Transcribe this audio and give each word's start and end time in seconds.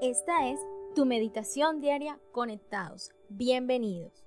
Esta 0.00 0.48
es 0.48 0.60
tu 0.94 1.06
meditación 1.06 1.80
diaria 1.80 2.18
conectados. 2.32 3.10
Bienvenidos. 3.28 4.26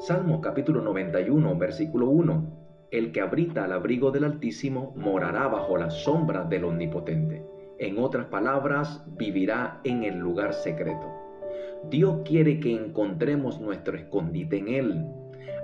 Salmo 0.00 0.40
capítulo 0.40 0.82
91, 0.82 1.56
versículo 1.56 2.08
1. 2.08 2.62
El 2.90 3.12
que 3.12 3.20
habita 3.20 3.64
al 3.64 3.72
abrigo 3.72 4.10
del 4.10 4.24
Altísimo 4.24 4.92
morará 4.96 5.48
bajo 5.48 5.76
la 5.76 5.90
sombra 5.90 6.44
del 6.44 6.64
Omnipotente. 6.64 7.44
En 7.78 7.98
otras 7.98 8.26
palabras, 8.26 9.02
vivirá 9.16 9.80
en 9.84 10.04
el 10.04 10.18
lugar 10.18 10.54
secreto. 10.54 11.08
Dios 11.88 12.20
quiere 12.24 12.60
que 12.60 12.74
encontremos 12.74 13.60
nuestro 13.60 13.96
escondite 13.96 14.58
en 14.58 14.68
Él. 14.68 15.06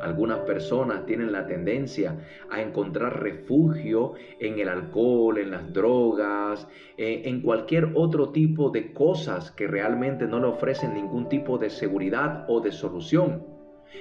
Algunas 0.01 0.41
personas 0.41 1.07
tienen 1.07 1.33
la 1.33 1.46
tendencia 1.46 2.19
a 2.51 2.62
encontrar 2.62 3.23
refugio 3.23 4.14
en 4.39 4.59
el 4.59 4.69
alcohol, 4.69 5.39
en 5.39 5.51
las 5.51 5.73
drogas, 5.73 6.69
eh, 6.96 7.23
en 7.25 7.41
cualquier 7.43 7.93
otro 7.95 8.31
tipo 8.31 8.71
de 8.71 8.93
cosas 8.93 9.50
que 9.50 9.67
realmente 9.67 10.27
no 10.27 10.39
le 10.41 10.46
ofrecen 10.46 10.95
ningún 10.95 11.29
tipo 11.29 11.58
de 11.58 11.71
seguridad 11.71 12.45
o 12.49 12.61
de 12.61 12.72
solución. 12.72 13.45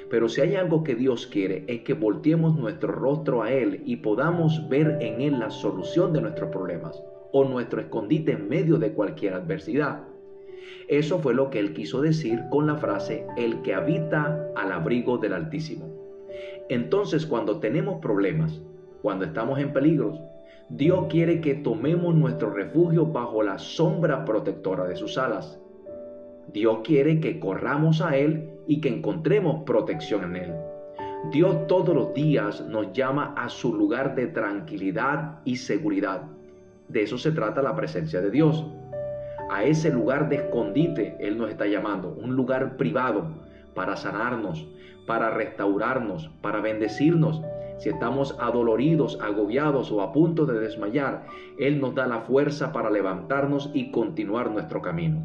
Pero 0.10 0.30
si 0.30 0.42
hay 0.42 0.56
algo 0.56 0.84
que 0.84 0.96
Dios 0.96 1.28
quiere 1.28 1.66
es 1.68 1.82
que 1.82 1.94
volteemos 1.94 2.56
nuestro 2.56 2.92
rostro 2.92 3.42
a 3.42 3.52
Él 3.52 3.82
y 3.86 3.98
podamos 3.98 4.68
ver 4.70 4.98
en 5.02 5.22
Él 5.22 5.40
la 5.40 5.50
solución 5.50 6.14
de 6.14 6.22
nuestros 6.22 6.50
problemas 6.50 7.02
o 7.32 7.44
nuestro 7.46 7.82
escondite 7.82 8.34
en 8.34 8.48
medio 8.48 8.78
de 8.78 8.94
cualquier 8.94 9.34
adversidad. 9.34 10.04
Eso 10.88 11.20
fue 11.20 11.34
lo 11.34 11.50
que 11.50 11.60
él 11.60 11.74
quiso 11.74 12.02
decir 12.02 12.44
con 12.50 12.68
la 12.68 12.78
frase, 12.78 13.26
el 13.38 13.62
que 13.62 13.74
habita 13.74 14.48
al 14.56 14.72
abrigo 14.72 15.18
del 15.18 15.34
Altísimo. 15.34 15.90
Entonces, 16.70 17.26
cuando 17.26 17.60
tenemos 17.60 18.00
problemas, 18.02 18.62
cuando 19.02 19.26
estamos 19.26 19.60
en 19.60 19.74
peligros, 19.74 20.20
Dios 20.70 21.06
quiere 21.10 21.40
que 21.40 21.56
tomemos 21.56 22.14
nuestro 22.14 22.50
refugio 22.50 23.06
bajo 23.06 23.42
la 23.42 23.58
sombra 23.58 24.26
protectora 24.26 24.86
de 24.86 24.96
sus 24.96 25.18
alas. 25.18 25.60
Dios 26.52 26.80
quiere 26.84 27.20
que 27.20 27.40
corramos 27.40 28.02
a 28.02 28.18
Él 28.18 28.50
y 28.68 28.82
que 28.82 28.90
encontremos 28.90 29.64
protección 29.64 30.24
en 30.24 30.36
Él. 30.36 30.54
Dios 31.32 31.68
todos 31.68 31.96
los 31.96 32.14
días 32.14 32.66
nos 32.68 32.94
llama 32.94 33.34
a 33.38 33.50
su 33.50 33.74
lugar 33.74 34.16
de 34.16 34.28
tranquilidad 34.28 35.40
y 35.46 35.58
seguridad. 35.58 36.24
De 36.88 37.04
eso 37.04 37.18
se 37.18 37.32
trata 37.32 37.62
la 37.62 37.76
presencia 37.76 38.22
de 38.22 38.32
Dios 38.32 38.66
a 39.50 39.64
ese 39.64 39.90
lugar 39.90 40.30
de 40.30 40.38
escondite 40.38 41.16
Él 41.20 41.38
nos 41.38 41.50
está 41.50 41.68
llamando, 41.68 42.10
un 42.10 42.36
lugar 42.36 42.78
privado 42.78 43.28
para 43.74 43.96
sanarnos, 43.96 44.68
para 45.06 45.30
restaurarnos, 45.30 46.30
para 46.42 46.62
bendecirnos. 46.62 47.42
Si 47.78 47.90
estamos 47.90 48.36
adoloridos, 48.40 49.20
agobiados 49.22 49.92
o 49.92 50.02
a 50.02 50.12
punto 50.12 50.46
de 50.46 50.60
desmayar, 50.60 51.26
Él 51.60 51.80
nos 51.80 51.94
da 51.94 52.08
la 52.08 52.22
fuerza 52.22 52.72
para 52.72 52.90
levantarnos 52.90 53.70
y 53.74 53.92
continuar 53.92 54.50
nuestro 54.50 54.82
camino. 54.82 55.22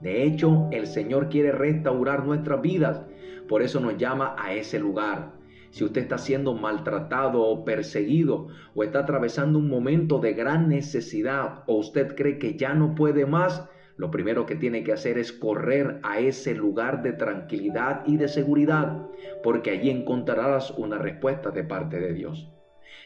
De 0.00 0.24
hecho, 0.24 0.68
el 0.70 0.86
Señor 0.86 1.30
quiere 1.30 1.52
restaurar 1.52 2.26
nuestras 2.26 2.60
vidas, 2.60 3.00
por 3.48 3.62
eso 3.62 3.80
nos 3.80 3.96
llama 3.96 4.36
a 4.38 4.52
ese 4.52 4.78
lugar 4.78 5.30
si 5.70 5.84
usted 5.84 6.02
está 6.02 6.18
siendo 6.18 6.54
maltratado 6.54 7.42
o 7.42 7.64
perseguido 7.64 8.48
o 8.74 8.82
está 8.82 9.00
atravesando 9.00 9.58
un 9.58 9.68
momento 9.68 10.18
de 10.18 10.34
gran 10.34 10.68
necesidad 10.68 11.62
o 11.66 11.76
usted 11.76 12.14
cree 12.14 12.38
que 12.38 12.56
ya 12.56 12.74
no 12.74 12.94
puede 12.94 13.26
más, 13.26 13.68
lo 13.96 14.10
primero 14.10 14.44
que 14.44 14.56
tiene 14.56 14.84
que 14.84 14.92
hacer 14.92 15.18
es 15.18 15.32
correr 15.32 16.00
a 16.02 16.18
ese 16.18 16.54
lugar 16.54 17.02
de 17.02 17.12
tranquilidad 17.12 18.02
y 18.06 18.16
de 18.18 18.28
seguridad, 18.28 19.06
porque 19.42 19.70
allí 19.70 19.90
encontrarás 19.90 20.70
una 20.72 20.98
respuesta 20.98 21.50
de 21.50 21.64
parte 21.64 21.98
de 21.98 22.12
Dios. 22.12 22.50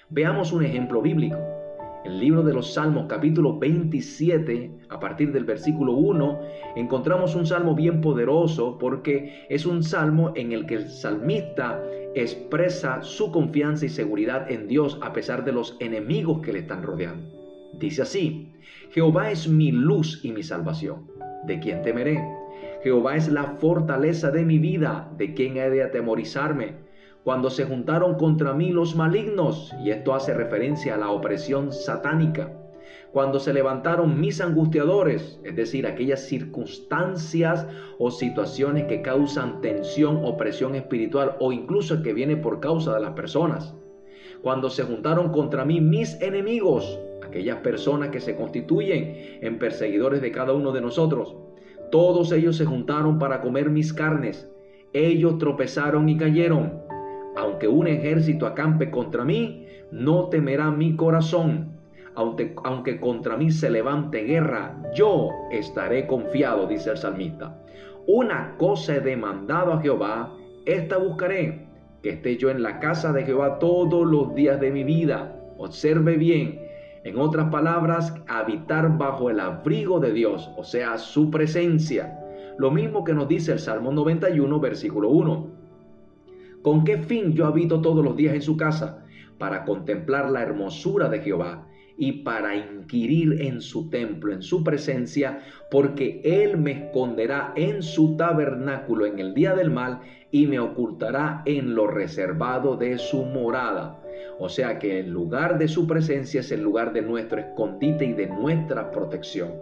Veamos 0.08 0.52
un 0.52 0.64
ejemplo 0.64 1.00
bíblico 1.00 1.59
el 2.04 2.18
libro 2.18 2.42
de 2.42 2.54
los 2.54 2.72
Salmos 2.72 3.06
capítulo 3.08 3.58
27, 3.58 4.70
a 4.88 4.98
partir 4.98 5.32
del 5.32 5.44
versículo 5.44 5.92
1, 5.92 6.40
encontramos 6.76 7.34
un 7.34 7.46
salmo 7.46 7.74
bien 7.74 8.00
poderoso 8.00 8.78
porque 8.78 9.46
es 9.50 9.66
un 9.66 9.82
salmo 9.82 10.32
en 10.34 10.52
el 10.52 10.66
que 10.66 10.76
el 10.76 10.88
salmista 10.88 11.82
expresa 12.14 13.02
su 13.02 13.30
confianza 13.30 13.84
y 13.84 13.90
seguridad 13.90 14.50
en 14.50 14.66
Dios 14.66 14.98
a 15.02 15.12
pesar 15.12 15.44
de 15.44 15.52
los 15.52 15.76
enemigos 15.80 16.40
que 16.40 16.52
le 16.52 16.60
están 16.60 16.82
rodeando. 16.82 17.28
Dice 17.74 18.02
así, 18.02 18.52
Jehová 18.90 19.30
es 19.30 19.48
mi 19.48 19.70
luz 19.70 20.24
y 20.24 20.32
mi 20.32 20.42
salvación. 20.42 21.06
¿De 21.46 21.60
quién 21.60 21.82
temeré? 21.82 22.22
Jehová 22.82 23.16
es 23.16 23.28
la 23.28 23.44
fortaleza 23.58 24.30
de 24.30 24.44
mi 24.44 24.58
vida. 24.58 25.10
¿De 25.16 25.34
quién 25.34 25.56
he 25.56 25.70
de 25.70 25.82
atemorizarme? 25.82 26.89
Cuando 27.24 27.50
se 27.50 27.64
juntaron 27.64 28.14
contra 28.14 28.54
mí 28.54 28.70
los 28.70 28.96
malignos, 28.96 29.74
y 29.84 29.90
esto 29.90 30.14
hace 30.14 30.32
referencia 30.32 30.94
a 30.94 30.98
la 30.98 31.10
opresión 31.10 31.72
satánica, 31.72 32.52
cuando 33.12 33.40
se 33.40 33.52
levantaron 33.52 34.20
mis 34.20 34.40
angustiadores, 34.40 35.40
es 35.42 35.56
decir, 35.56 35.86
aquellas 35.86 36.20
circunstancias 36.20 37.66
o 37.98 38.10
situaciones 38.10 38.84
que 38.84 39.02
causan 39.02 39.60
tensión, 39.60 40.24
opresión 40.24 40.76
espiritual 40.76 41.36
o 41.40 41.52
incluso 41.52 42.02
que 42.02 42.14
viene 42.14 42.36
por 42.36 42.60
causa 42.60 42.94
de 42.94 43.00
las 43.00 43.12
personas, 43.12 43.74
cuando 44.42 44.70
se 44.70 44.84
juntaron 44.84 45.32
contra 45.32 45.64
mí 45.64 45.80
mis 45.80 46.20
enemigos, 46.22 46.98
aquellas 47.26 47.58
personas 47.58 48.10
que 48.10 48.20
se 48.20 48.36
constituyen 48.36 49.38
en 49.42 49.58
perseguidores 49.58 50.22
de 50.22 50.32
cada 50.32 50.52
uno 50.52 50.72
de 50.72 50.80
nosotros, 50.80 51.36
todos 51.90 52.32
ellos 52.32 52.56
se 52.56 52.64
juntaron 52.64 53.18
para 53.18 53.40
comer 53.40 53.68
mis 53.70 53.92
carnes, 53.92 54.48
ellos 54.92 55.38
tropezaron 55.38 56.08
y 56.08 56.16
cayeron 56.16 56.89
aunque 57.36 57.68
un 57.68 57.86
ejército 57.86 58.46
acampe 58.46 58.90
contra 58.90 59.24
mí, 59.24 59.66
no 59.90 60.28
temerá 60.28 60.70
mi 60.70 60.96
corazón. 60.96 61.78
Aunque, 62.14 62.54
aunque 62.64 63.00
contra 63.00 63.36
mí 63.36 63.50
se 63.50 63.70
levante 63.70 64.24
guerra, 64.24 64.76
yo 64.94 65.30
estaré 65.52 66.06
confiado, 66.06 66.66
dice 66.66 66.90
el 66.90 66.98
salmista. 66.98 67.56
Una 68.06 68.56
cosa 68.58 68.96
he 68.96 69.00
demandado 69.00 69.72
a 69.72 69.80
Jehová, 69.80 70.34
esta 70.66 70.98
buscaré, 70.98 71.66
que 72.02 72.10
esté 72.10 72.36
yo 72.36 72.50
en 72.50 72.62
la 72.62 72.80
casa 72.80 73.12
de 73.12 73.24
Jehová 73.24 73.58
todos 73.58 74.06
los 74.06 74.34
días 74.34 74.60
de 74.60 74.70
mi 74.70 74.84
vida. 74.84 75.36
Observe 75.58 76.16
bien, 76.16 76.60
en 77.04 77.18
otras 77.18 77.48
palabras, 77.50 78.14
habitar 78.26 78.98
bajo 78.98 79.30
el 79.30 79.40
abrigo 79.40 80.00
de 80.00 80.12
Dios, 80.12 80.50
o 80.56 80.64
sea, 80.64 80.98
su 80.98 81.30
presencia. 81.30 82.18
Lo 82.58 82.70
mismo 82.70 83.04
que 83.04 83.14
nos 83.14 83.28
dice 83.28 83.52
el 83.52 83.58
Salmo 83.58 83.92
91, 83.92 84.60
versículo 84.60 85.08
1. 85.10 85.59
¿Con 86.62 86.84
qué 86.84 86.98
fin 86.98 87.32
yo 87.32 87.46
habito 87.46 87.80
todos 87.80 88.04
los 88.04 88.16
días 88.16 88.34
en 88.34 88.42
su 88.42 88.58
casa? 88.58 89.06
Para 89.38 89.64
contemplar 89.64 90.30
la 90.30 90.42
hermosura 90.42 91.08
de 91.08 91.20
Jehová 91.20 91.66
y 91.96 92.12
para 92.22 92.54
inquirir 92.54 93.40
en 93.40 93.62
su 93.62 93.88
templo, 93.88 94.30
en 94.30 94.42
su 94.42 94.62
presencia, 94.62 95.40
porque 95.70 96.20
Él 96.22 96.58
me 96.58 96.72
esconderá 96.72 97.54
en 97.56 97.82
su 97.82 98.14
tabernáculo 98.16 99.06
en 99.06 99.18
el 99.18 99.32
día 99.32 99.54
del 99.54 99.70
mal 99.70 100.00
y 100.30 100.46
me 100.46 100.60
ocultará 100.60 101.42
en 101.46 101.74
lo 101.74 101.86
reservado 101.86 102.76
de 102.76 102.98
su 102.98 103.24
morada. 103.24 103.98
O 104.38 104.50
sea 104.50 104.78
que 104.78 105.00
el 105.00 105.10
lugar 105.10 105.58
de 105.58 105.68
su 105.68 105.86
presencia 105.86 106.40
es 106.40 106.52
el 106.52 106.62
lugar 106.62 106.92
de 106.92 107.00
nuestro 107.00 107.40
escondite 107.40 108.04
y 108.04 108.12
de 108.12 108.26
nuestra 108.26 108.90
protección, 108.90 109.52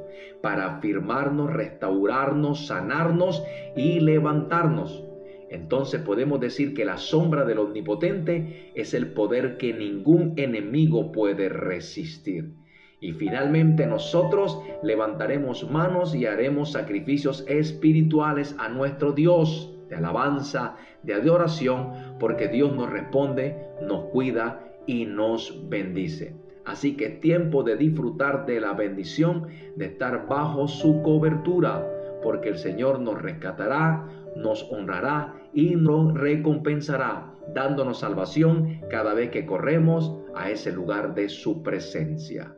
para 0.41 0.76
afirmarnos, 0.76 1.53
restaurarnos, 1.53 2.66
sanarnos 2.66 3.44
y 3.76 4.00
levantarnos 4.00 5.08
entonces 5.50 6.00
podemos 6.03 6.41
decir 6.41 6.75
que 6.75 6.84
la 6.84 6.97
sombra 6.97 7.44
del 7.44 7.59
Omnipotente 7.59 8.72
es 8.75 8.94
el 8.94 9.12
poder 9.12 9.56
que 9.56 9.72
ningún 9.72 10.34
enemigo 10.36 11.12
puede 11.12 11.48
resistir. 11.48 12.54
Y 13.00 13.12
finalmente 13.12 13.86
nosotros 13.86 14.60
levantaremos 14.82 15.70
manos 15.70 16.14
y 16.14 16.26
haremos 16.26 16.72
sacrificios 16.72 17.44
espirituales 17.47 18.56
a 18.59 18.69
nuestro 18.69 19.12
Dios 19.12 19.75
de 19.88 19.97
alabanza, 19.97 20.76
de 21.03 21.14
adoración, 21.14 22.16
porque 22.19 22.48
Dios 22.48 22.75
nos 22.75 22.91
responde, 22.91 23.56
nos 23.80 24.06
cuida 24.06 24.60
y 24.86 25.06
nos 25.06 25.69
bendice. 25.69 26.34
Así 26.65 26.97
que 26.97 27.06
es 27.06 27.20
tiempo 27.20 27.62
de 27.62 27.76
disfrutar 27.76 28.44
de 28.44 28.60
la 28.60 28.72
bendición 28.72 29.47
de 29.77 29.86
estar 29.86 30.27
bajo 30.28 30.68
su 30.68 31.01
cobertura 31.03 31.86
porque 32.22 32.48
el 32.48 32.59
Señor 32.59 33.01
nos 33.01 33.21
rescatará, 33.21 34.06
nos 34.39 34.71
honrará 34.71 35.35
y 35.53 35.75
nos 35.75 36.15
recompensará, 36.15 37.35
dándonos 37.55 38.01
salvación 38.01 38.81
cada 38.91 39.15
vez 39.15 39.31
que 39.31 39.47
corremos 39.47 40.17
a 40.35 40.51
ese 40.51 40.73
lugar 40.73 41.15
de 41.15 41.29
su 41.29 41.63
presencia. 41.63 42.55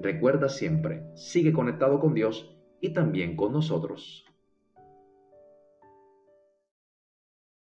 Recuerda 0.00 0.48
siempre, 0.48 1.02
sigue 1.14 1.52
conectado 1.52 2.00
con 2.00 2.14
Dios 2.14 2.56
y 2.80 2.92
también 2.92 3.36
con 3.36 3.52
nosotros. 3.52 4.24